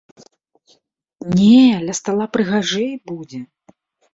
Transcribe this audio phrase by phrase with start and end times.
[1.39, 3.39] Не, ля стала прыгажэй будзе!